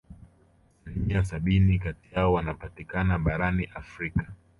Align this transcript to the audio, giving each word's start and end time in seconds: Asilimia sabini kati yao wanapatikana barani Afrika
Asilimia 0.85 1.23
sabini 1.25 1.79
kati 1.79 2.15
yao 2.15 2.33
wanapatikana 2.33 3.19
barani 3.19 3.65
Afrika 3.65 4.27